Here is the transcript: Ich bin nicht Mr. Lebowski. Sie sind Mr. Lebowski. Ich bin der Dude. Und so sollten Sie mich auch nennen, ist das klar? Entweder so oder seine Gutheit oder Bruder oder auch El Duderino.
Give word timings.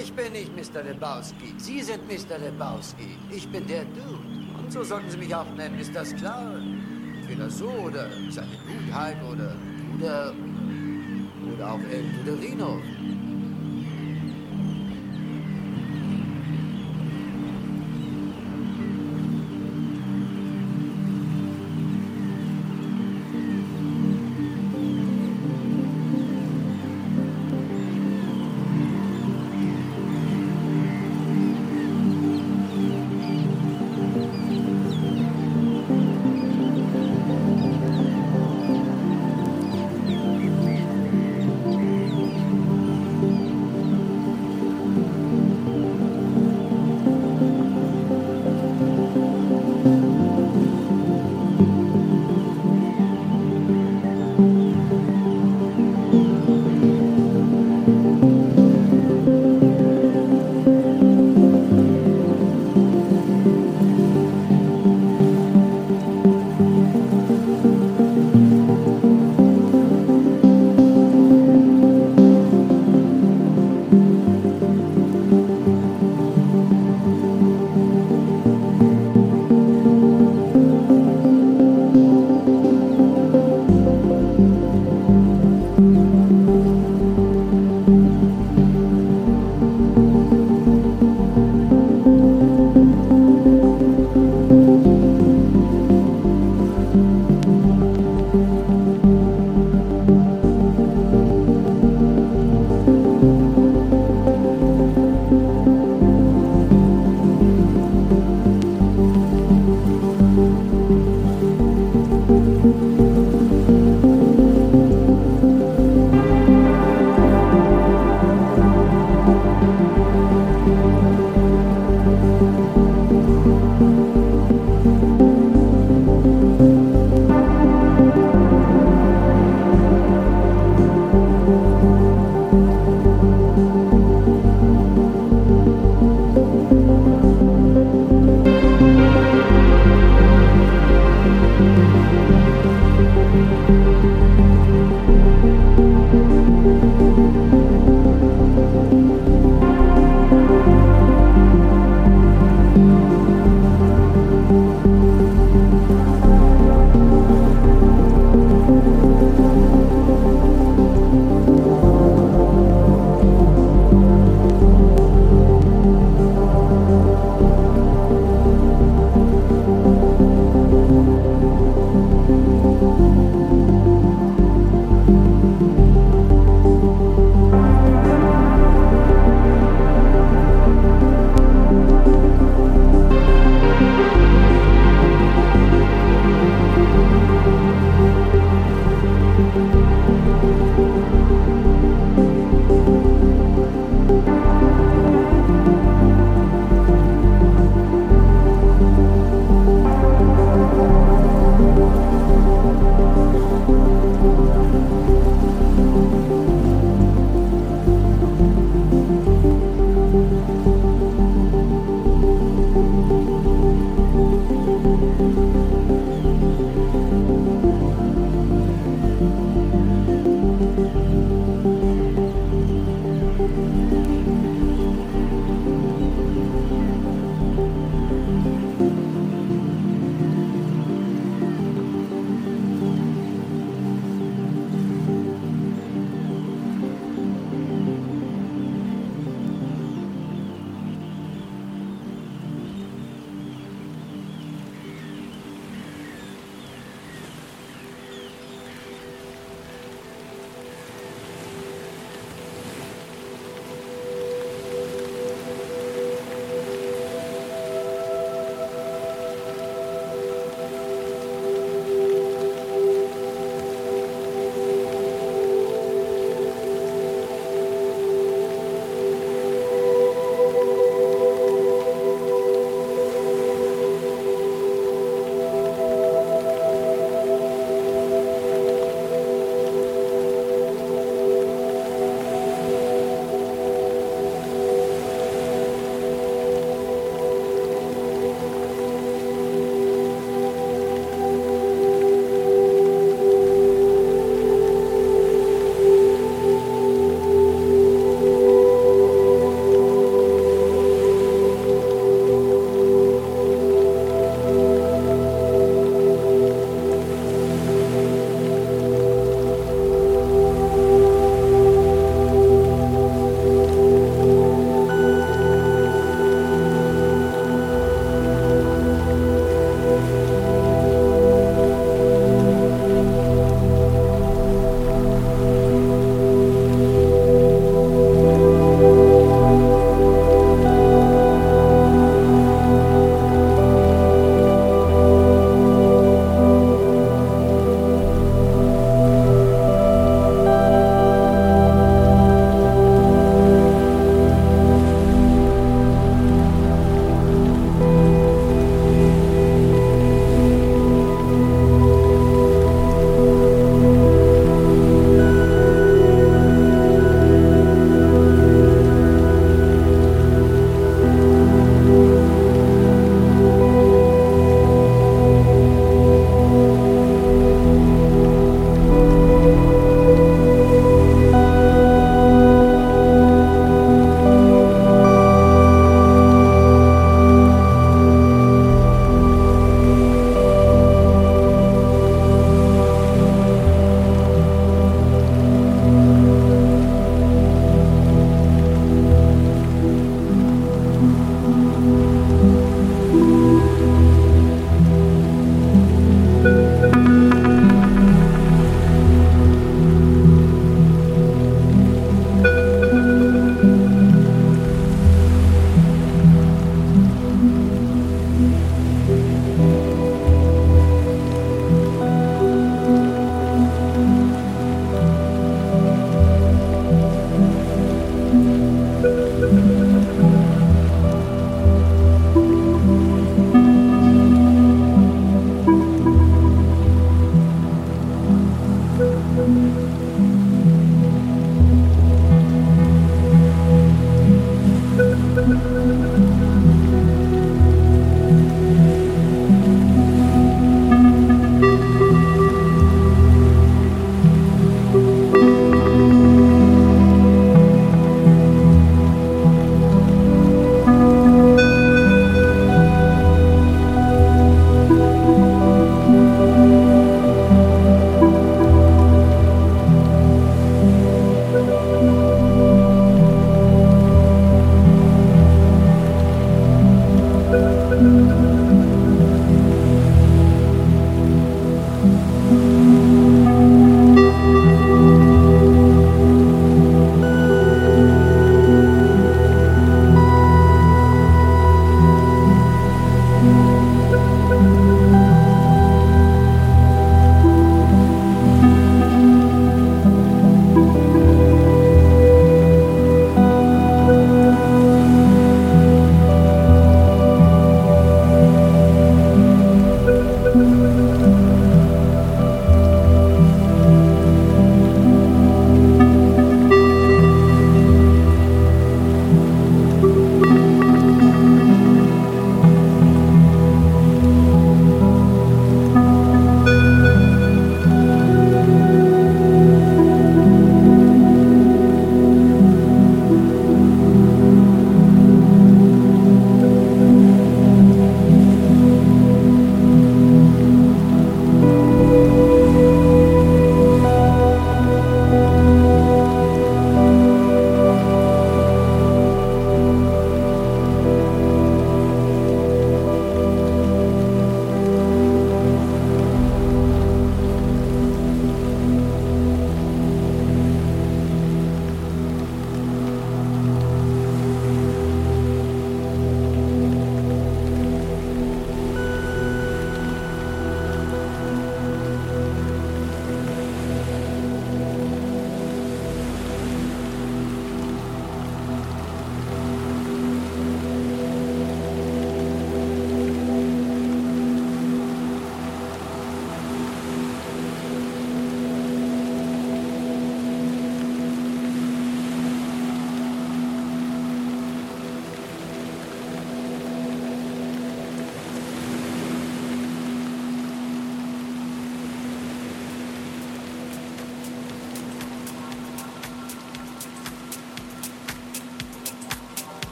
Ich 0.00 0.12
bin 0.12 0.32
nicht 0.32 0.54
Mr. 0.54 0.82
Lebowski. 0.82 1.54
Sie 1.56 1.82
sind 1.82 2.06
Mr. 2.06 2.38
Lebowski. 2.38 3.16
Ich 3.30 3.48
bin 3.48 3.66
der 3.66 3.84
Dude. 3.84 4.18
Und 4.58 4.72
so 4.72 4.84
sollten 4.84 5.10
Sie 5.10 5.16
mich 5.16 5.34
auch 5.34 5.50
nennen, 5.56 5.78
ist 5.80 5.94
das 5.94 6.14
klar? 6.14 6.54
Entweder 7.20 7.50
so 7.50 7.68
oder 7.68 8.06
seine 8.30 8.46
Gutheit 8.66 9.16
oder 9.24 9.56
Bruder 9.90 10.34
oder 11.52 11.72
auch 11.72 11.80
El 11.90 12.04
Duderino. 12.24 12.80